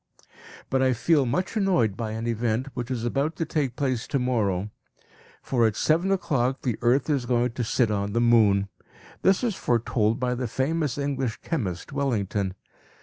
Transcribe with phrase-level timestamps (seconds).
[0.71, 4.17] But I feel much annoyed by an event which is about to take place to
[4.17, 4.71] morrow;
[5.51, 8.67] at seven o'clock the earth is going to sit on the moon.
[9.21, 12.55] This is foretold by the famous English chemist, Wellington.